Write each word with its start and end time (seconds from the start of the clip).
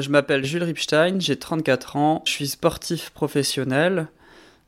Je 0.00 0.08
m'appelle 0.08 0.44
Jules 0.44 0.62
Ripstein, 0.62 1.20
j'ai 1.20 1.36
34 1.36 1.96
ans, 1.96 2.22
je 2.26 2.32
suis 2.32 2.48
sportif 2.48 3.10
professionnel 3.10 4.08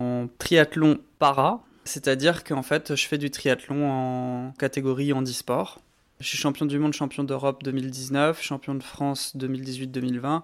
en 0.00 0.26
triathlon 0.38 0.98
para, 1.20 1.62
c'est-à-dire 1.84 2.42
qu'en 2.42 2.62
fait 2.62 2.96
je 2.96 3.06
fais 3.06 3.18
du 3.18 3.30
triathlon 3.30 3.88
en 3.88 4.52
catégorie 4.58 5.12
handisport. 5.12 5.80
Je 6.18 6.26
suis 6.26 6.36
champion 6.36 6.66
du 6.66 6.78
monde, 6.78 6.94
champion 6.94 7.22
d'Europe 7.22 7.62
2019, 7.62 8.42
champion 8.42 8.74
de 8.74 8.82
France 8.82 9.34
2018-2020 9.36 10.42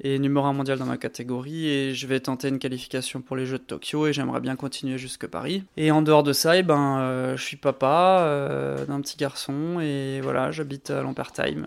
et 0.00 0.18
numéro 0.18 0.46
1 0.46 0.52
mondial 0.52 0.78
dans 0.78 0.86
ma 0.86 0.98
catégorie 0.98 1.66
et 1.66 1.94
je 1.94 2.06
vais 2.06 2.20
tenter 2.20 2.48
une 2.48 2.58
qualification 2.58 3.22
pour 3.22 3.34
les 3.34 3.46
Jeux 3.46 3.58
de 3.58 3.64
Tokyo 3.64 4.06
et 4.06 4.12
j'aimerais 4.12 4.40
bien 4.40 4.56
continuer 4.56 4.98
jusque 4.98 5.26
Paris. 5.26 5.64
Et 5.76 5.90
en 5.90 6.02
dehors 6.02 6.22
de 6.22 6.34
ça, 6.34 6.56
eh 6.56 6.62
ben, 6.62 6.98
euh, 7.00 7.36
je 7.36 7.42
suis 7.42 7.56
papa 7.56 8.18
euh, 8.20 8.84
d'un 8.84 9.00
petit 9.00 9.16
garçon 9.16 9.80
et 9.80 10.20
voilà, 10.22 10.50
j'habite 10.50 10.90
à 10.90 11.02
Lampertheim. 11.02 11.66